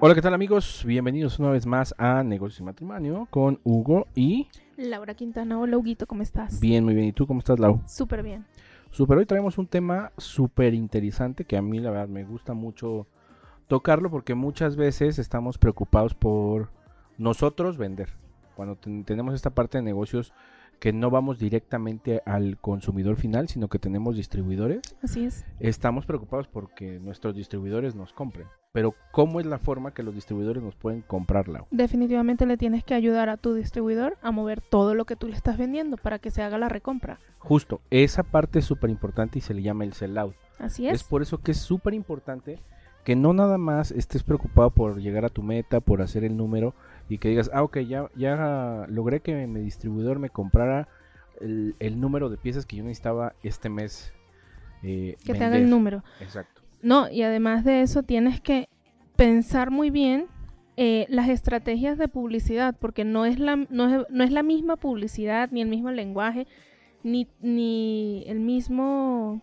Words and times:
Hola, 0.00 0.14
¿qué 0.14 0.22
tal 0.22 0.34
amigos? 0.34 0.84
Bienvenidos 0.86 1.38
una 1.38 1.50
vez 1.50 1.66
más 1.66 1.94
a 1.98 2.22
Negocios 2.22 2.60
y 2.60 2.64
Matrimonio 2.64 3.26
con 3.30 3.60
Hugo 3.64 4.06
y... 4.14 4.48
Laura 4.76 5.14
Quintana. 5.14 5.58
Hola, 5.58 5.78
Huguito, 5.78 6.06
¿cómo 6.06 6.22
estás? 6.22 6.60
Bien, 6.60 6.84
muy 6.84 6.94
bien. 6.94 7.06
¿Y 7.08 7.12
tú 7.12 7.26
cómo 7.26 7.38
estás, 7.40 7.58
Lau? 7.58 7.80
Súper 7.86 8.22
bien. 8.22 8.44
Super, 8.90 9.18
hoy 9.18 9.26
traemos 9.26 9.58
un 9.58 9.66
tema 9.66 10.12
súper 10.18 10.74
interesante 10.74 11.44
que 11.44 11.56
a 11.56 11.62
mí 11.62 11.80
la 11.80 11.90
verdad 11.90 12.08
me 12.08 12.24
gusta 12.24 12.52
mucho 12.54 13.06
tocarlo 13.68 14.10
porque 14.10 14.34
muchas 14.34 14.76
veces 14.76 15.18
estamos 15.18 15.58
preocupados 15.58 16.14
por 16.14 16.70
nosotros 17.18 17.78
vender. 17.78 18.10
Cuando 18.54 18.76
ten- 18.76 19.04
tenemos 19.04 19.34
esta 19.34 19.50
parte 19.50 19.78
de 19.78 19.82
negocios 19.82 20.32
que 20.78 20.92
no 20.92 21.10
vamos 21.10 21.38
directamente 21.38 22.20
al 22.26 22.58
consumidor 22.58 23.16
final, 23.16 23.48
sino 23.48 23.68
que 23.68 23.78
tenemos 23.78 24.14
distribuidores, 24.14 24.82
Así 25.02 25.24
es. 25.24 25.46
estamos 25.58 26.04
preocupados 26.04 26.48
porque 26.48 27.00
nuestros 27.00 27.34
distribuidores 27.34 27.94
nos 27.94 28.12
compren. 28.12 28.46
Pero 28.76 28.94
¿cómo 29.10 29.40
es 29.40 29.46
la 29.46 29.58
forma 29.58 29.94
que 29.94 30.02
los 30.02 30.14
distribuidores 30.14 30.62
nos 30.62 30.74
pueden 30.74 31.00
comprar, 31.00 31.48
Lau? 31.48 31.64
Definitivamente 31.70 32.44
le 32.44 32.58
tienes 32.58 32.84
que 32.84 32.92
ayudar 32.92 33.30
a 33.30 33.38
tu 33.38 33.54
distribuidor 33.54 34.18
a 34.20 34.30
mover 34.32 34.60
todo 34.60 34.94
lo 34.94 35.06
que 35.06 35.16
tú 35.16 35.28
le 35.28 35.34
estás 35.34 35.56
vendiendo 35.56 35.96
para 35.96 36.18
que 36.18 36.30
se 36.30 36.42
haga 36.42 36.58
la 36.58 36.68
recompra. 36.68 37.18
Justo, 37.38 37.80
esa 37.88 38.22
parte 38.22 38.58
es 38.58 38.66
súper 38.66 38.90
importante 38.90 39.38
y 39.38 39.40
se 39.40 39.54
le 39.54 39.62
llama 39.62 39.84
el 39.84 39.94
sell-out. 39.94 40.34
Así 40.58 40.86
Es 40.86 41.00
es. 41.00 41.04
por 41.04 41.22
eso 41.22 41.38
que 41.38 41.52
es 41.52 41.56
súper 41.56 41.94
importante 41.94 42.58
que 43.02 43.16
no 43.16 43.32
nada 43.32 43.56
más 43.56 43.92
estés 43.92 44.22
preocupado 44.22 44.68
por 44.68 45.00
llegar 45.00 45.24
a 45.24 45.30
tu 45.30 45.42
meta, 45.42 45.80
por 45.80 46.02
hacer 46.02 46.22
el 46.22 46.36
número 46.36 46.74
y 47.08 47.16
que 47.16 47.30
digas, 47.30 47.50
ah, 47.54 47.62
ok, 47.62 47.78
ya, 47.78 48.10
ya 48.14 48.84
logré 48.90 49.20
que 49.20 49.46
mi 49.46 49.60
distribuidor 49.62 50.18
me 50.18 50.28
comprara 50.28 50.86
el, 51.40 51.76
el 51.78 51.98
número 51.98 52.28
de 52.28 52.36
piezas 52.36 52.66
que 52.66 52.76
yo 52.76 52.82
necesitaba 52.84 53.32
este 53.42 53.70
mes. 53.70 54.12
eh, 54.82 55.16
Que 55.24 55.32
te 55.32 55.38
haga 55.44 55.56
el 55.56 55.62
vender". 55.62 55.70
número. 55.70 56.04
Exacto. 56.20 56.55
No, 56.86 57.10
y 57.10 57.22
además 57.22 57.64
de 57.64 57.82
eso 57.82 58.04
tienes 58.04 58.40
que 58.40 58.68
pensar 59.16 59.70
muy 59.72 59.90
bien 59.90 60.26
eh, 60.76 61.06
las 61.08 61.28
estrategias 61.28 61.98
de 61.98 62.06
publicidad, 62.06 62.76
porque 62.78 63.04
no 63.04 63.24
es, 63.24 63.40
la, 63.40 63.56
no, 63.56 63.88
es, 64.02 64.06
no 64.08 64.22
es 64.22 64.30
la 64.30 64.42
misma 64.44 64.76
publicidad, 64.76 65.48
ni 65.50 65.62
el 65.62 65.68
mismo 65.68 65.90
lenguaje, 65.90 66.46
ni, 67.02 67.26
ni 67.40 68.22
el 68.28 68.38
mismo, 68.38 69.40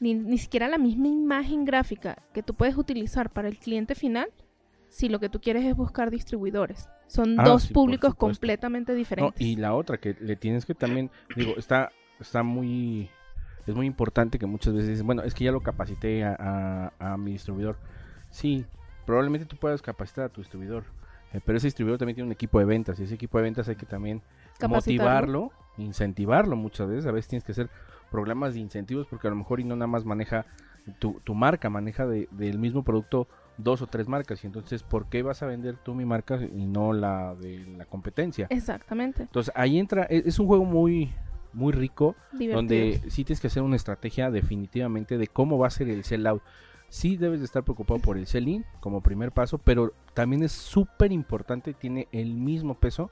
ni, 0.00 0.14
ni 0.14 0.38
siquiera 0.38 0.66
la 0.68 0.78
misma 0.78 1.06
imagen 1.08 1.64
gráfica 1.64 2.22
que 2.32 2.42
tú 2.42 2.54
puedes 2.54 2.76
utilizar 2.76 3.30
para 3.30 3.46
el 3.48 3.58
cliente 3.58 3.94
final 3.94 4.28
si 4.88 5.08
lo 5.08 5.20
que 5.20 5.28
tú 5.28 5.40
quieres 5.40 5.64
es 5.64 5.76
buscar 5.76 6.10
distribuidores. 6.10 6.88
Son 7.06 7.38
Ah, 7.38 7.44
dos 7.44 7.64
sí, 7.64 7.74
públicos 7.74 8.14
completamente 8.14 8.92
No, 8.92 8.98
diferentes. 8.98 9.40
y 9.40 9.56
la 9.56 9.74
otra 9.74 9.98
que 9.98 10.16
le 10.20 10.34
tienes 10.36 10.64
que 10.66 10.74
también, 10.74 11.10
digo, 11.36 11.52
está, 11.56 11.90
está 12.20 12.42
muy, 12.42 13.10
es 13.66 13.74
muy 13.74 13.86
importante 13.86 14.38
que 14.38 14.46
muchas 14.46 14.74
veces 14.74 14.90
dicen, 14.90 15.06
bueno, 15.06 15.22
es 15.22 15.34
que 15.34 15.44
ya 15.44 15.52
lo 15.52 15.60
capacité 15.62 16.24
a, 16.24 16.36
a- 16.98 17.12
a 17.12 17.16
mi 17.16 17.32
distribuidor. 17.32 17.76
Sí, 18.30 18.64
probablemente 19.06 19.46
tú 19.46 19.56
puedas 19.56 19.80
capacitar 19.82 20.24
a 20.26 20.28
tu 20.28 20.40
distribuidor, 20.40 20.84
eh, 21.32 21.40
pero 21.44 21.58
ese 21.58 21.66
distribuidor 21.68 21.98
también 21.98 22.14
tiene 22.16 22.26
un 22.26 22.32
equipo 22.32 22.58
de 22.58 22.64
ventas 22.64 22.98
y 23.00 23.04
ese 23.04 23.14
equipo 23.14 23.38
de 23.38 23.44
ventas 23.44 23.68
hay 23.68 23.76
que 23.76 23.86
también 23.86 24.22
motivarlo, 24.98 25.52
incentivarlo 25.78 26.56
muchas 26.56 26.88
veces. 26.88 27.06
A 27.06 27.12
veces 27.12 27.28
tienes 27.28 27.44
que 27.44 27.52
hacer 27.52 27.68
programas 28.10 28.54
de 28.54 28.60
incentivos 28.60 29.06
porque 29.08 29.26
a 29.26 29.30
lo 29.30 29.36
mejor 29.36 29.60
y 29.60 29.64
no 29.64 29.74
nada 29.76 29.86
más 29.88 30.04
maneja 30.04 30.46
tu, 30.98 31.20
tu 31.24 31.34
marca, 31.34 31.70
maneja 31.70 32.06
de- 32.06 32.28
del 32.30 32.58
mismo 32.58 32.82
producto 32.84 33.26
dos 33.56 33.82
o 33.82 33.86
tres 33.86 34.06
marcas. 34.08 34.42
Y 34.44 34.46
entonces, 34.48 34.82
¿por 34.82 35.06
qué 35.06 35.22
vas 35.22 35.42
a 35.42 35.46
vender 35.46 35.76
tú 35.76 35.94
mi 35.94 36.04
marca 36.04 36.38
y 36.42 36.66
no 36.66 36.92
la 36.92 37.34
de 37.34 37.64
la 37.76 37.84
competencia? 37.86 38.46
Exactamente. 38.50 39.22
Entonces 39.22 39.52
ahí 39.56 39.78
entra, 39.78 40.06
e- 40.10 40.22
es 40.26 40.38
un 40.38 40.46
juego 40.46 40.64
muy, 40.64 41.12
muy 41.54 41.72
rico, 41.72 42.16
Divertido. 42.32 42.56
donde 42.56 43.02
sí 43.08 43.24
tienes 43.24 43.40
que 43.40 43.46
hacer 43.46 43.62
una 43.62 43.76
estrategia 43.76 44.30
definitivamente 44.30 45.18
de 45.18 45.26
cómo 45.28 45.58
va 45.58 45.68
a 45.68 45.70
ser 45.70 45.88
el 45.88 46.04
sell 46.04 46.26
out. 46.26 46.42
Sí 46.88 47.16
debes 47.16 47.40
de 47.40 47.46
estar 47.46 47.64
preocupado 47.64 48.00
por 48.00 48.16
el 48.16 48.26
sell-in 48.26 48.64
como 48.80 49.00
primer 49.00 49.32
paso, 49.32 49.58
pero 49.58 49.94
también 50.12 50.42
es 50.42 50.52
súper 50.52 51.12
importante, 51.12 51.74
tiene 51.74 52.08
el 52.12 52.34
mismo 52.34 52.74
peso, 52.74 53.10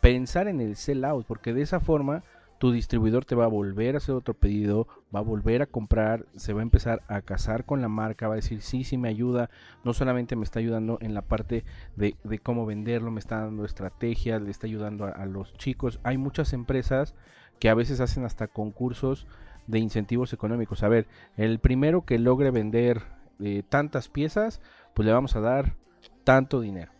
pensar 0.00 0.46
en 0.48 0.60
el 0.60 0.76
sell 0.76 1.04
out, 1.04 1.26
porque 1.26 1.52
de 1.52 1.62
esa 1.62 1.80
forma 1.80 2.22
tu 2.58 2.72
distribuidor 2.72 3.24
te 3.24 3.34
va 3.34 3.44
a 3.44 3.48
volver 3.48 3.94
a 3.94 3.98
hacer 3.98 4.14
otro 4.14 4.34
pedido, 4.34 4.86
va 5.14 5.20
a 5.20 5.22
volver 5.22 5.62
a 5.62 5.66
comprar, 5.66 6.26
se 6.36 6.52
va 6.52 6.60
a 6.60 6.62
empezar 6.62 7.02
a 7.08 7.20
casar 7.22 7.64
con 7.64 7.80
la 7.80 7.88
marca, 7.88 8.28
va 8.28 8.34
a 8.34 8.36
decir, 8.36 8.62
sí, 8.62 8.84
sí 8.84 8.96
me 8.96 9.08
ayuda, 9.08 9.50
no 9.84 9.92
solamente 9.92 10.36
me 10.36 10.44
está 10.44 10.58
ayudando 10.58 10.98
en 11.00 11.14
la 11.14 11.22
parte 11.22 11.64
de, 11.96 12.16
cómo 12.42 12.66
venderlo, 12.66 13.10
me 13.10 13.20
está 13.20 13.40
dando 13.40 13.64
estrategias, 13.64 14.42
le 14.42 14.50
está 14.50 14.66
ayudando 14.66 15.04
a, 15.04 15.10
a 15.10 15.26
los 15.26 15.52
chicos. 15.54 16.00
Hay 16.02 16.18
muchas 16.18 16.52
empresas 16.52 17.14
que 17.58 17.68
a 17.68 17.74
veces 17.74 18.00
hacen 18.00 18.24
hasta 18.24 18.48
concursos 18.48 19.26
de 19.66 19.78
incentivos 19.78 20.32
económicos. 20.32 20.82
A 20.82 20.88
ver, 20.88 21.06
el 21.36 21.58
primero 21.58 22.04
que 22.04 22.18
logre 22.18 22.50
vender 22.50 23.02
eh, 23.40 23.62
tantas 23.68 24.08
piezas, 24.08 24.60
pues 24.94 25.06
le 25.06 25.12
vamos 25.12 25.36
a 25.36 25.40
dar 25.40 25.74
tanto 26.24 26.60
dinero. 26.60 26.95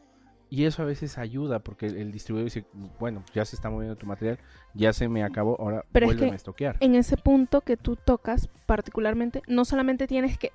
Y 0.48 0.64
eso 0.64 0.82
a 0.82 0.84
veces 0.84 1.18
ayuda 1.18 1.58
porque 1.58 1.86
el, 1.86 2.12
distribuidor 2.12 2.46
dice, 2.46 2.64
bueno, 3.00 3.24
ya 3.34 3.44
se 3.44 3.56
está 3.56 3.68
moviendo 3.68 3.96
tu 3.96 4.06
material, 4.06 4.38
ya 4.74 4.92
se 4.92 5.08
me 5.08 5.24
acabó, 5.24 5.60
ahora 5.60 5.84
Pero 5.90 6.06
es 6.06 6.10
vuelve 6.10 6.26
que 6.26 6.32
a 6.32 6.36
estoquear. 6.36 6.76
en 6.80 6.94
ese 6.94 7.16
punto 7.16 7.62
que 7.62 7.76
tú 7.76 7.96
tocas 7.96 8.48
particularmente, 8.64 9.42
no 9.48 9.64
solamente 9.64 10.06
tienes 10.06 10.38
que, 10.38 10.52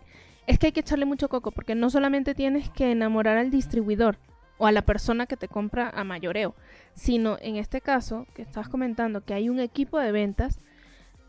es 0.48 0.60
que 0.60 0.68
hay 0.68 0.72
que 0.72 0.80
echarle 0.80 1.06
mucho 1.06 1.28
coco, 1.28 1.52
porque 1.52 1.76
no 1.76 1.90
solamente 1.90 2.36
tienes 2.36 2.70
que 2.70 2.92
enamorar 2.92 3.38
al 3.38 3.52
distribuidor 3.52 4.18
o 4.58 4.68
a 4.68 4.72
la 4.72 4.84
persona 4.84 5.26
que 5.26 5.38
te 5.38 5.50
compra 5.50 5.90
a 5.90 6.04
mayoreo, 6.04 6.56
sino 6.94 7.38
en 7.42 7.58
este 7.58 7.82
caso 7.82 8.28
que 8.34 8.44
estás 8.44 8.70
comentando 8.70 9.26
que 9.26 9.34
hay 9.34 9.50
un 9.50 9.60
equipo 9.60 10.00
de 10.00 10.12
ventas, 10.12 10.60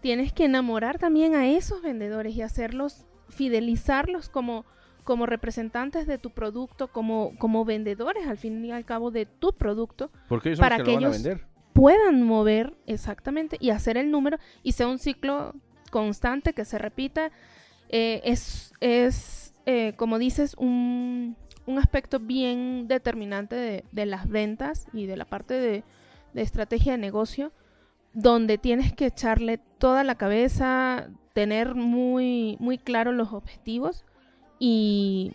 tienes 0.01 0.33
que 0.33 0.45
enamorar 0.45 0.99
también 0.99 1.35
a 1.35 1.49
esos 1.49 1.83
vendedores 1.83 2.37
y 2.37 2.43
hacerlos, 2.43 3.07
fidelizarlos 3.29 4.29
como 4.29 4.67
como 5.05 5.27
representantes 5.27 6.07
de 6.07 6.19
tu 6.19 6.31
producto, 6.31 6.89
como, 6.89 7.33
como 7.39 7.65
vendedores 7.65 8.27
al 8.27 8.39
fin 8.39 8.65
y 8.65 8.73
al 8.73 8.85
cabo 8.85 9.11
de 9.11 9.27
tu 9.27 9.53
producto, 9.53 10.11
Porque 10.29 10.51
ellos 10.51 10.59
son 10.59 10.69
para 10.69 10.83
que, 10.85 10.93
ellos- 10.95 11.13
vender. 11.23 11.47
puedan 11.73 12.23
mover 12.23 12.75
exactamente 12.87 13.57
y 13.61 13.71
hacer 13.71 13.97
el 13.97 14.11
número 14.11 14.39
y 14.63 14.73
sea 14.73 14.87
un 14.89 14.99
ciclo 14.99 15.55
constante 15.91 16.53
que 16.53 16.65
se 16.65 16.79
repita. 16.79 17.31
Eh, 17.89 18.21
es, 18.25 18.73
es 18.81 19.55
eh, 19.67 19.93
como 19.97 20.19
dices, 20.19 20.55
un, 20.59 21.37
un 21.67 21.79
aspecto 21.79 22.19
bien 22.21 22.87
determinante 22.89 23.55
de, 23.57 23.85
de 23.93 24.07
las 24.07 24.29
ventas 24.29 24.87
y 24.93 25.07
de 25.07 25.17
la 25.17 25.25
parte 25.25 25.55
de, 25.55 25.85
de 26.33 26.43
estrategia 26.43 26.93
de 26.93 26.99
negocio, 26.99 27.53
donde 28.15 28.59
tienes 28.59 28.93
que 28.93 29.07
echarle 29.07 29.59
toda 29.79 30.05
la 30.05 30.15
cabeza, 30.17 31.09
tener 31.33 31.75
muy, 31.75 32.57
muy 32.61 32.79
claro 32.79 33.13
los 33.13 33.33
objetivos 33.33 34.05
y 34.65 35.33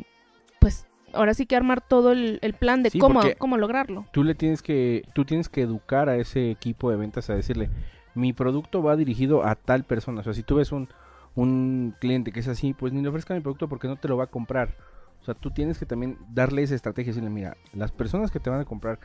pues 0.61 0.87
ahora 1.11 1.33
sí 1.33 1.45
que 1.45 1.57
armar 1.57 1.81
todo 1.85 2.13
el, 2.13 2.39
el 2.41 2.53
plan 2.53 2.81
de 2.81 2.89
Sí, 2.91 2.97
cómo, 2.99 3.19
cómo 3.37 3.57
lograrlo. 3.57 4.05
tú 4.13 4.23
le 4.23 4.35
tienes 4.35 4.61
que 4.61 5.03
tú 5.13 5.25
tienes 5.25 5.49
que 5.49 5.61
educar 5.61 6.07
a 6.07 6.15
ese 6.15 6.49
equipo 6.49 6.89
de 6.91 6.95
ventas 6.95 7.29
a 7.29 7.35
decirle 7.35 7.69
mi 8.15 8.31
producto 8.31 8.81
va 8.81 8.95
dirigido 8.95 9.45
a 9.45 9.55
tal 9.55 9.83
persona 9.83 10.21
o 10.21 10.23
sea 10.23 10.33
si 10.33 10.43
tú 10.43 10.55
ves 10.55 10.71
un, 10.71 10.87
un 11.35 11.93
cliente 11.99 12.31
que 12.31 12.39
es 12.39 12.47
así 12.47 12.73
pues 12.73 12.93
ni 12.93 13.01
le 13.01 13.09
ofrezca 13.09 13.33
mi 13.33 13.41
producto 13.41 13.67
porque 13.67 13.89
no 13.89 13.97
te 13.97 14.07
lo 14.07 14.15
va 14.15 14.23
a 14.23 14.27
comprar 14.27 14.75
o 15.21 15.25
sea 15.25 15.33
tú 15.33 15.51
tienes 15.51 15.77
que 15.77 15.85
también 15.85 16.17
darle 16.29 16.63
esa 16.63 16.75
estrategia 16.75 17.09
y 17.09 17.13
decirle 17.13 17.29
mira 17.29 17.57
las 17.73 17.91
personas 17.91 18.31
que 18.31 18.39
te 18.39 18.49
van 18.49 18.61
a 18.61 18.65
comprar 18.65 18.97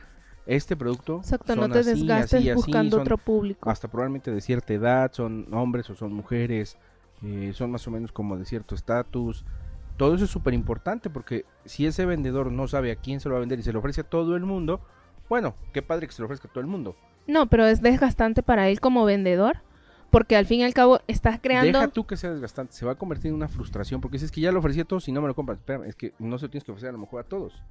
este 0.45 0.77
producto 0.77 1.17
Exacto, 1.17 1.53
son 1.53 1.59
no 1.59 1.69
te 1.69 1.79
así, 1.79 1.89
desgastes 1.89 2.39
así, 2.39 2.53
buscando 2.53 3.01
otro 3.01 3.17
público. 3.17 3.69
hasta 3.69 3.89
probablemente 3.89 4.31
de 4.31 4.39
cierta 4.39 4.73
edad 4.73 5.11
son 5.13 5.47
hombres 5.53 5.89
o 5.89 5.95
son 5.95 6.13
mujeres 6.13 6.77
eh, 7.23 7.51
son 7.53 7.71
más 7.71 7.85
o 7.87 7.91
menos 7.91 8.11
como 8.13 8.37
de 8.37 8.45
cierto 8.45 8.73
estatus 8.75 9.45
todo 9.97 10.15
eso 10.15 10.25
es 10.25 10.31
súper 10.31 10.53
importante 10.53 11.09
porque 11.09 11.45
si 11.65 11.85
ese 11.85 12.05
vendedor 12.05 12.51
no 12.51 12.67
sabe 12.67 12.91
a 12.91 12.95
quién 12.95 13.19
se 13.19 13.29
lo 13.29 13.33
va 13.33 13.39
a 13.39 13.41
vender 13.41 13.59
y 13.59 13.63
se 13.63 13.73
lo 13.73 13.79
ofrece 13.79 14.01
a 14.01 14.03
todo 14.03 14.35
el 14.35 14.43
mundo, 14.45 14.81
bueno, 15.29 15.55
qué 15.73 15.81
padre 15.81 16.07
que 16.07 16.13
se 16.13 16.21
lo 16.21 16.25
ofrezca 16.25 16.47
a 16.47 16.51
todo 16.51 16.61
el 16.61 16.67
mundo. 16.67 16.95
No, 17.27 17.47
pero 17.47 17.65
es 17.65 17.81
desgastante 17.81 18.43
para 18.43 18.67
él 18.69 18.79
como 18.79 19.05
vendedor, 19.05 19.57
porque 20.09 20.35
al 20.35 20.45
fin 20.45 20.59
y 20.59 20.63
al 20.63 20.73
cabo 20.73 20.99
estás 21.07 21.39
creando... 21.41 21.79
Deja 21.79 21.91
tú 21.91 22.05
que 22.05 22.17
sea 22.17 22.31
desgastante, 22.31 22.73
se 22.73 22.85
va 22.85 22.93
a 22.93 22.95
convertir 22.95 23.29
en 23.29 23.35
una 23.35 23.47
frustración 23.47 24.01
porque 24.01 24.19
si 24.19 24.25
es 24.25 24.31
que 24.31 24.41
ya 24.41 24.51
lo 24.51 24.59
ofrecí 24.59 24.79
a 24.79 24.85
todos 24.85 25.07
y 25.07 25.11
no 25.11 25.21
me 25.21 25.27
lo 25.27 25.35
compran. 25.35 25.57
Espérame, 25.57 25.85
es 25.85 25.95
que 25.95 26.13
no 26.19 26.37
se 26.37 26.45
lo 26.45 26.51
tienes 26.51 26.63
que 26.63 26.71
ofrecer 26.71 26.89
a 26.89 26.93
lo 26.93 26.97
mejor 26.99 27.21
a 27.21 27.23
todos. 27.23 27.63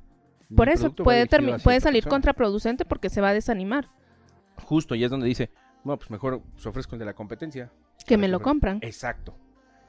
Mi 0.48 0.56
Por 0.56 0.68
eso 0.68 0.92
puede, 0.92 1.26
puede 1.26 1.80
salir 1.80 2.02
persona. 2.02 2.10
contraproducente 2.10 2.84
porque 2.84 3.10
se 3.10 3.20
va 3.20 3.30
a 3.30 3.34
desanimar, 3.34 3.88
Justo, 4.56 4.94
y 4.94 5.04
es 5.04 5.10
donde 5.10 5.26
dice, 5.26 5.50
bueno, 5.84 5.98
pues 5.98 6.10
mejor 6.10 6.42
se 6.56 6.68
ofrezco 6.68 6.94
el 6.94 7.00
de 7.00 7.04
la 7.06 7.14
competencia. 7.14 7.70
que 8.06 8.16
me 8.16 8.28
lo 8.28 8.40
compran. 8.40 8.78
Exacto. 8.82 9.34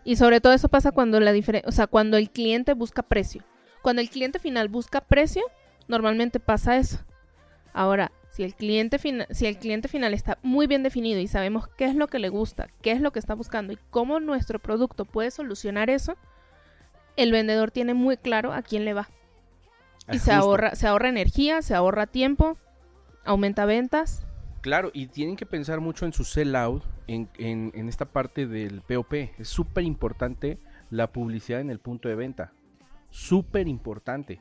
Y 0.03 0.17
sobre 0.17 0.41
todo 0.41 0.53
eso 0.53 0.69
pasa 0.69 0.91
cuando 0.91 1.19
la 1.19 1.31
diferencia, 1.31 1.67
o 1.69 1.71
sea, 1.71 1.87
cuando 1.87 2.17
el 2.17 2.29
cliente 2.29 2.73
busca 2.73 3.03
precio. 3.03 3.43
Cuando 3.81 4.01
el 4.01 4.09
cliente 4.09 4.39
final 4.39 4.69
busca 4.69 5.01
precio, 5.01 5.43
normalmente 5.87 6.39
pasa 6.39 6.77
eso. 6.77 6.99
Ahora, 7.73 8.11
si 8.29 8.43
el 8.43 8.55
cliente 8.55 8.97
final, 8.97 9.27
si 9.31 9.45
el 9.45 9.57
cliente 9.57 9.87
final 9.87 10.13
está 10.13 10.37
muy 10.41 10.67
bien 10.67 10.83
definido 10.83 11.19
y 11.19 11.27
sabemos 11.27 11.67
qué 11.67 11.85
es 11.85 11.95
lo 11.95 12.07
que 12.07 12.19
le 12.19 12.29
gusta, 12.29 12.67
qué 12.81 12.91
es 12.91 13.01
lo 13.01 13.11
que 13.11 13.19
está 13.19 13.35
buscando 13.35 13.73
y 13.73 13.79
cómo 13.89 14.19
nuestro 14.19 14.59
producto 14.59 15.05
puede 15.05 15.31
solucionar 15.31 15.89
eso, 15.89 16.15
el 17.15 17.31
vendedor 17.31 17.71
tiene 17.71 17.93
muy 17.93 18.17
claro 18.17 18.53
a 18.53 18.61
quién 18.61 18.85
le 18.85 18.93
va. 18.93 19.09
Y 20.11 20.19
se 20.19 20.31
ahorra, 20.31 20.75
se 20.75 20.87
ahorra 20.87 21.09
energía, 21.09 21.61
se 21.61 21.75
ahorra 21.75 22.07
tiempo, 22.07 22.57
aumenta 23.23 23.65
ventas. 23.65 24.25
Claro, 24.63 24.91
y 24.93 25.07
tienen 25.07 25.35
que 25.35 25.45
pensar 25.45 25.81
mucho 25.81 26.05
en 26.05 26.13
su 26.13 26.23
sell 26.23 26.55
out, 26.55 26.85
en, 27.07 27.27
en, 27.37 27.89
esta 27.89 28.05
parte 28.05 28.47
del 28.47 28.81
POP. 28.81 29.13
Es 29.37 29.49
súper 29.49 29.83
importante 29.83 30.57
la 30.89 31.11
publicidad 31.11 31.59
en 31.59 31.69
el 31.69 31.79
punto 31.79 32.07
de 32.07 32.15
venta. 32.15 32.53
Súper 33.09 33.67
importante. 33.67 34.39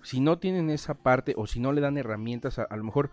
si 0.00 0.20
no 0.20 0.38
tienen 0.38 0.70
esa 0.70 0.94
parte 0.94 1.34
o 1.36 1.46
si 1.46 1.60
no 1.60 1.72
le 1.72 1.82
dan 1.82 1.98
herramientas, 1.98 2.58
a, 2.58 2.74
lo 2.74 2.82
mejor 2.82 3.10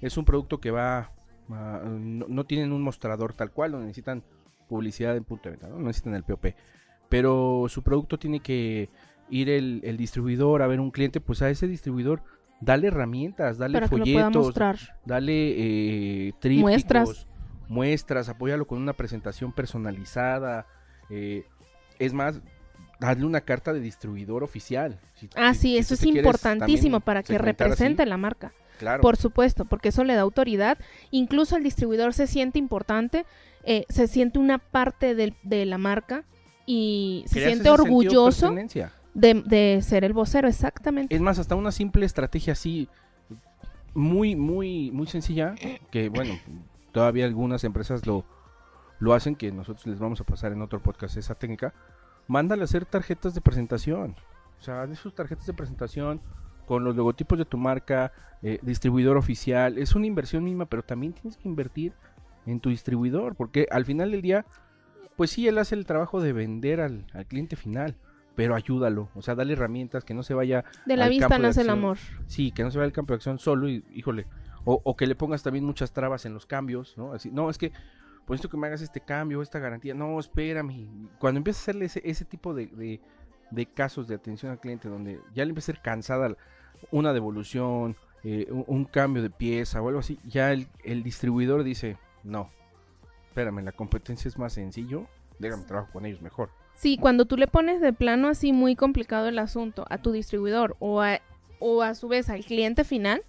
es 0.00 0.16
un 0.16 0.24
producto 0.24 0.58
que 0.58 0.70
va, 0.70 1.12
no 1.48 2.46
tienen 2.46 2.72
un 2.72 2.80
mostrador 2.80 3.34
tal 3.34 3.50
cual, 3.50 3.72
no 3.72 3.80
necesitan 3.80 4.24
publicidad 4.70 5.14
en 5.18 5.24
punto 5.24 5.50
de 5.50 5.56
venta, 5.56 5.68
¿no? 5.68 5.78
No 5.78 5.88
necesitan 5.88 6.14
el 6.14 6.24
POP, 6.24 6.54
pero 7.10 7.66
su 7.68 7.82
producto 7.82 8.18
tiene 8.18 8.40
que 8.40 8.88
ir 9.28 9.50
el, 9.50 9.82
el 9.84 9.98
distribuidor 9.98 10.62
a 10.62 10.66
ver 10.66 10.80
un 10.80 10.92
cliente, 10.92 11.20
pues 11.20 11.42
a 11.42 11.50
ese 11.50 11.68
distribuidor 11.68 12.22
dale 12.60 12.88
herramientas, 12.88 13.58
dale 13.58 13.74
para 13.74 13.88
folletos, 13.88 14.54
dale 15.04 15.32
eh, 16.28 16.32
trípticos, 16.40 16.70
Muestras. 16.70 17.26
muestras, 17.68 18.28
apóyalo 18.28 18.66
con 18.66 18.78
una 18.78 18.92
presentación 18.92 19.52
personalizada. 19.52 20.66
eh, 21.12 21.44
es 21.98 22.12
más, 22.12 22.40
darle 23.00 23.24
una 23.26 23.40
carta 23.40 23.72
de 23.72 23.80
distribuidor 23.80 24.42
oficial. 24.44 25.00
Si- 25.14 25.28
Ah, 25.34 25.54
sí, 25.54 25.60
si 25.72 25.76
eso 25.78 25.94
es 25.94 26.04
importantísimo 26.04 27.00
para 27.00 27.22
que 27.22 27.34
así, 27.34 27.42
represente 27.42 28.06
la 28.06 28.16
marca. 28.16 28.52
claro, 28.78 29.00
Por 29.02 29.16
supuesto, 29.16 29.64
porque 29.64 29.88
eso 29.88 30.04
le 30.04 30.14
da 30.14 30.20
autoridad. 30.22 30.78
Incluso 31.10 31.56
el 31.56 31.62
distribuidor 31.64 32.14
se 32.14 32.26
siente 32.26 32.58
importante, 32.58 33.26
eh, 33.64 33.84
se 33.88 34.06
siente 34.06 34.38
una 34.38 34.58
parte 34.58 35.14
del- 35.14 35.34
de 35.42 35.66
la 35.66 35.78
marca 35.78 36.24
y 36.66 37.24
se 37.26 37.44
siente 37.44 37.64
de 37.64 37.70
orgulloso. 37.70 38.54
De, 39.14 39.42
de 39.46 39.80
ser 39.82 40.04
el 40.04 40.12
vocero, 40.12 40.48
exactamente. 40.48 41.14
Es 41.14 41.20
más, 41.20 41.38
hasta 41.38 41.54
una 41.54 41.72
simple 41.72 42.06
estrategia 42.06 42.52
así, 42.52 42.88
muy, 43.94 44.36
muy, 44.36 44.90
muy 44.90 45.06
sencilla, 45.06 45.54
que 45.90 46.08
bueno, 46.08 46.34
todavía 46.92 47.24
algunas 47.24 47.64
empresas 47.64 48.06
lo, 48.06 48.24
lo 48.98 49.14
hacen, 49.14 49.34
que 49.34 49.50
nosotros 49.52 49.86
les 49.86 49.98
vamos 49.98 50.20
a 50.20 50.24
pasar 50.24 50.52
en 50.52 50.62
otro 50.62 50.80
podcast 50.82 51.16
esa 51.16 51.34
técnica. 51.34 51.74
Mándale 52.28 52.62
a 52.62 52.64
hacer 52.64 52.84
tarjetas 52.86 53.34
de 53.34 53.40
presentación. 53.40 54.14
O 54.60 54.62
sea, 54.62 54.82
haz 54.82 54.98
sus 54.98 55.14
tarjetas 55.14 55.46
de 55.46 55.54
presentación 55.54 56.20
con 56.66 56.84
los 56.84 56.94
logotipos 56.94 57.36
de 57.38 57.44
tu 57.44 57.56
marca, 57.56 58.12
eh, 58.42 58.60
distribuidor 58.62 59.16
oficial. 59.16 59.78
Es 59.78 59.96
una 59.96 60.06
inversión 60.06 60.44
mínima, 60.44 60.66
pero 60.66 60.84
también 60.84 61.12
tienes 61.12 61.36
que 61.36 61.48
invertir 61.48 61.92
en 62.46 62.60
tu 62.60 62.70
distribuidor, 62.70 63.34
porque 63.34 63.66
al 63.70 63.84
final 63.84 64.12
del 64.12 64.22
día, 64.22 64.46
pues 65.16 65.30
sí, 65.30 65.48
él 65.48 65.58
hace 65.58 65.74
el 65.74 65.86
trabajo 65.86 66.20
de 66.20 66.32
vender 66.32 66.80
al, 66.80 67.06
al 67.12 67.26
cliente 67.26 67.56
final, 67.56 67.96
pero 68.40 68.54
ayúdalo, 68.54 69.10
o 69.14 69.20
sea, 69.20 69.34
dale 69.34 69.52
herramientas, 69.52 70.02
que 70.02 70.14
no 70.14 70.22
se 70.22 70.32
vaya 70.32 70.64
De 70.86 70.96
la 70.96 71.04
al 71.04 71.10
vista 71.10 71.28
campo 71.28 71.42
nace 71.42 71.60
el 71.60 71.68
amor. 71.68 71.98
Sí, 72.26 72.52
que 72.52 72.62
no 72.62 72.70
se 72.70 72.78
vaya 72.78 72.86
al 72.86 72.92
campo 72.94 73.12
de 73.12 73.16
acción 73.16 73.38
solo 73.38 73.68
y, 73.68 73.84
híjole, 73.92 74.26
o, 74.64 74.80
o 74.82 74.96
que 74.96 75.06
le 75.06 75.14
pongas 75.14 75.42
también 75.42 75.62
muchas 75.66 75.92
trabas 75.92 76.24
en 76.24 76.32
los 76.32 76.46
cambios, 76.46 76.96
¿no? 76.96 77.12
Así, 77.12 77.30
no, 77.30 77.50
es 77.50 77.58
que, 77.58 77.70
pues 78.24 78.38
esto 78.38 78.48
que 78.48 78.56
me 78.56 78.66
hagas 78.66 78.80
este 78.80 79.02
cambio, 79.02 79.42
esta 79.42 79.58
garantía, 79.58 79.92
no, 79.92 80.18
espérame. 80.18 80.88
Cuando 81.18 81.36
empiezas 81.36 81.60
a 81.60 81.64
hacerle 81.64 81.84
ese, 81.84 82.00
ese 82.02 82.24
tipo 82.24 82.54
de, 82.54 82.68
de- 82.68 83.00
de 83.50 83.66
casos 83.66 84.08
de 84.08 84.14
atención 84.14 84.50
al 84.52 84.58
cliente, 84.58 84.88
donde 84.88 85.20
ya 85.34 85.44
le 85.44 85.50
empieza 85.50 85.72
a 85.72 85.74
ser 85.74 85.82
cansada 85.82 86.34
una 86.90 87.12
devolución, 87.12 87.94
eh, 88.24 88.46
un, 88.50 88.64
un 88.66 88.84
cambio 88.86 89.22
de 89.22 89.28
pieza 89.28 89.82
o 89.82 89.88
algo 89.88 90.00
así, 90.00 90.18
ya 90.24 90.50
el, 90.52 90.66
el 90.82 91.02
distribuidor 91.02 91.62
dice, 91.62 91.98
no, 92.24 92.48
espérame, 93.28 93.62
la 93.64 93.72
competencia 93.72 94.28
es 94.30 94.38
más 94.38 94.54
sencillo, 94.54 95.08
déjame 95.38 95.64
trabajo 95.64 95.92
con 95.92 96.06
ellos 96.06 96.22
mejor. 96.22 96.48
Sí, 96.80 96.96
cuando 96.96 97.26
tú 97.26 97.36
le 97.36 97.46
pones 97.46 97.82
de 97.82 97.92
plano 97.92 98.28
así 98.28 98.54
muy 98.54 98.74
complicado 98.74 99.28
el 99.28 99.38
asunto 99.38 99.84
a 99.90 99.98
tu 99.98 100.12
distribuidor 100.12 100.76
o 100.78 101.02
a, 101.02 101.20
o 101.58 101.82
a 101.82 101.94
su 101.94 102.08
vez 102.08 102.30
al 102.30 102.42
cliente 102.42 102.84
final, 102.84 103.22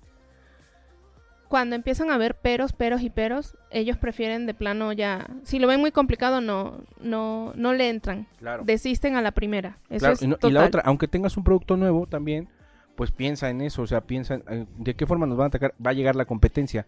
cuando 1.50 1.76
empiezan 1.76 2.12
a 2.12 2.18
ver 2.18 2.36
peros, 2.36 2.72
peros 2.72 3.02
y 3.02 3.10
peros, 3.10 3.58
ellos 3.70 3.98
prefieren 3.98 4.46
de 4.46 4.54
plano 4.54 4.94
ya, 4.94 5.28
si 5.44 5.60
lo 5.60 5.68
ven 5.68 5.82
muy 5.82 5.92
complicado 5.92 6.40
no, 6.40 6.78
no, 7.02 7.52
no 7.58 7.74
le 7.74 7.90
entran, 7.90 8.26
Claro. 8.40 8.64
desisten 8.66 9.18
a 9.18 9.22
la 9.22 9.32
primera. 9.32 9.78
Eso 9.90 10.00
Claro, 10.00 10.14
es 10.14 10.22
y, 10.22 10.28
no- 10.28 10.38
y 10.42 10.50
la 10.52 10.64
otra, 10.64 10.82
aunque 10.86 11.10
tengas 11.10 11.36
un 11.36 11.44
producto 11.44 11.76
nuevo 11.76 12.08
también, 12.08 12.48
pues 12.96 13.12
piensa 13.12 13.50
en 13.50 13.60
eso, 13.60 13.82
o 13.82 13.88
sea, 13.88 14.00
piensa 14.00 14.36
en, 14.48 14.66
de 14.78 14.94
qué 14.94 15.06
forma 15.06 15.26
nos 15.26 15.38
van 15.38 15.46
a 15.46 15.48
atacar, 15.50 15.74
va 15.86 15.90
a 15.92 15.94
llegar 15.94 16.16
la 16.16 16.24
competencia. 16.24 16.86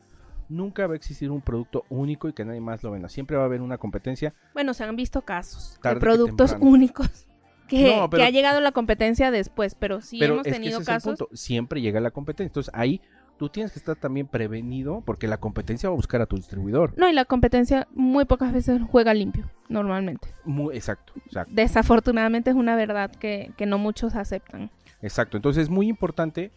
Nunca 0.50 0.86
va 0.88 0.94
a 0.94 0.96
existir 0.96 1.32
un 1.32 1.42
producto 1.42 1.86
único 1.90 2.28
y 2.30 2.34
que 2.34 2.46
nadie 2.46 2.62
más 2.62 2.84
lo 2.84 2.92
venda. 2.92 3.10
Siempre 3.10 3.38
va 3.38 3.44
a 3.44 3.46
haber 3.46 3.62
una 3.62 3.78
competencia. 3.78 4.34
Bueno, 4.54 4.74
se 4.74 4.84
han 4.84 4.96
visto 4.96 5.22
casos 5.22 5.80
de 5.84 5.96
productos 5.96 6.56
únicos 6.60 7.28
que, 7.68 7.96
No, 7.96 8.10
pero- 8.10 8.22
que 8.22 8.28
ha 8.28 8.32
llegado 8.32 8.60
la 8.62 8.72
competencia 8.72 9.32
después, 9.32 9.76
pero 9.76 10.02
sí 10.02 10.18
pero 10.20 10.34
hemos 10.34 10.44
tenido 10.44 10.80
es 10.80 10.86
casos. 10.86 11.18
punto. 11.20 11.36
Siempre 11.36 11.82
llega 11.82 12.00
la 12.00 12.12
competencia. 12.12 12.48
Entonces 12.50 12.74
ahí 12.76 13.02
tú 13.38 13.50
tienes 13.50 13.72
que 13.72 13.80
estar 13.80 13.96
también 13.96 14.28
prevenido 14.28 15.02
porque 15.06 15.28
la 15.28 15.38
competencia 15.38 15.90
va 15.90 15.94
a 15.94 15.96
buscar 15.96 16.22
a 16.22 16.26
tu 16.28 16.36
distribuidor. 16.36 16.94
No, 16.98 17.10
y 17.10 17.14
la 17.14 17.26
competencia 17.26 17.88
muy 17.94 18.26
pocas 18.26 18.54
veces 18.54 18.80
juega 18.90 19.14
limpio, 19.14 19.50
normalmente. 19.70 20.28
Muy, 20.46 20.76
exacto, 20.76 21.14
exacto. 21.26 21.52
Desafortunadamente 21.56 22.52
es 22.52 22.56
una 22.56 22.76
verdad 22.76 23.12
que, 23.12 23.52
que 23.58 23.66
no 23.66 23.78
muchos 23.80 24.16
aceptan. 24.16 24.70
Exacto, 25.02 25.36
entonces 25.36 25.64
es 25.64 25.70
muy 25.70 25.88
importante 25.90 26.52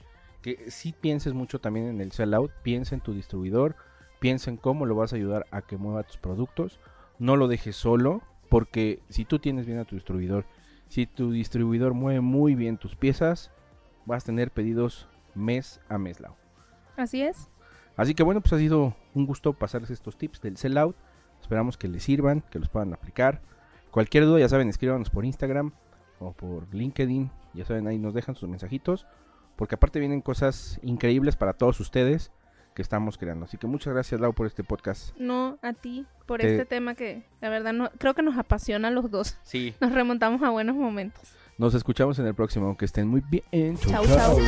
que 0.46 0.70
si 0.70 0.93
pienses 0.93 1.34
mucho 1.34 1.58
también 1.60 1.87
en 1.87 2.00
el 2.00 2.12
sellout, 2.12 2.52
piensa 2.62 2.94
en 2.94 3.00
tu 3.00 3.12
distribuidor, 3.12 3.75
piensa 4.20 4.48
en 4.48 4.56
cómo 4.56 4.87
lo 4.87 4.94
vas 4.94 5.12
a 5.12 5.16
ayudar 5.16 5.44
a 5.50 5.62
que 5.62 5.76
mueva 5.76 6.04
tus 6.04 6.19
productos, 6.19 6.78
no 7.19 7.34
lo 7.34 7.48
dejes 7.48 7.75
solo, 7.75 8.22
porque 8.48 9.00
si 9.08 9.25
tú 9.25 9.40
tienes 9.40 9.66
bien 9.66 9.81
a 9.81 9.84
tu 9.84 9.96
distribuidor, 9.96 10.44
si 10.87 11.08
tu 11.08 11.32
distribuidor 11.32 11.94
mueve 11.94 12.20
muy 12.20 12.54
bien 12.54 12.78
tus 12.78 12.94
piezas, 12.94 13.50
vas 14.04 14.22
a 14.22 14.26
tener 14.26 14.52
pedidos 14.52 15.08
mes 15.34 15.81
a 15.88 15.98
mes, 15.98 16.20
Lau. 16.20 16.37
Así 16.96 17.22
es. 17.22 17.50
Así 17.96 18.14
que 18.14 18.22
bueno, 18.22 18.40
pues 18.40 18.52
ha 18.52 18.58
sido 18.58 18.94
un 19.14 19.26
gusto 19.26 19.52
pasarles 19.52 19.90
estos 19.90 20.16
tips 20.16 20.40
del 20.43 20.58
sellout. 20.58 20.94
Esperamos 21.40 21.76
que 21.76 21.88
les 21.88 22.04
sirvan, 22.04 22.44
que 22.52 22.60
los 22.60 22.69
puedan 22.69 22.93
aplicar. 22.93 23.43
Cualquier 23.90 24.25
duda, 24.25 24.38
ya 24.38 24.48
saben, 24.48 24.69
escríbanos 24.69 25.10
por 25.10 25.25
Instagram 25.25 25.72
o 26.20 26.34
por 26.34 26.72
LinkedIn. 26.72 27.32
Ya 27.52 27.64
saben, 27.64 27.88
ahí 27.88 27.98
nos 27.98 28.14
dejan 28.14 28.37
sus 28.37 28.48
mensajitos. 28.48 29.08
Porque 29.56 29.75
aparte 29.75 29.99
vienen 29.99 30.20
cosas 30.20 30.79
increíbles 30.82 31.35
para 31.37 31.55
todos 31.55 31.81
ustedes 31.81 32.31
que 32.75 32.82
estamos 32.82 33.17
creando. 33.17 33.47
Así 33.47 33.56
que 33.56 33.67
muchas 33.67 33.94
gracias, 33.94 34.20
Lau, 34.20 34.35
por 34.35 34.47
este 34.47 34.62
podcast. 34.62 35.17
No 35.17 35.58
a 35.62 35.73
ti 35.73 36.06
por 36.26 36.41
Te- 36.41 36.50
este 36.53 36.67
tema 36.67 36.94
que 36.94 37.25
la 37.41 37.49
verdad 37.49 37.73
no, 37.73 37.91
creo 37.99 38.12
que 38.14 38.23
nos 38.23 38.37
apasiona 38.37 38.88
a 38.88 38.91
los 38.91 39.11
dos. 39.11 39.38
Sí. 39.44 39.75
Nos 39.81 39.93
remontamos 39.93 40.43
a 40.43 40.50
buenos 40.50 40.76
momentos. 40.76 41.23
Nos 41.58 41.75
escuchamos 41.75 42.19
en 42.19 42.26
el 42.26 42.35
próximo. 42.35 42.76
Que 42.76 42.85
estén 42.85 43.08
muy 43.08 43.23
bien. 43.23 43.79
Chau, 43.79 44.05
chau. 44.06 44.38